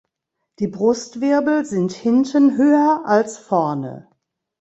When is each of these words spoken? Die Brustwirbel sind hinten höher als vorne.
Die 0.57 0.67
Brustwirbel 0.67 1.63
sind 1.63 1.91
hinten 1.91 2.57
höher 2.57 3.03
als 3.05 3.37
vorne. 3.37 4.07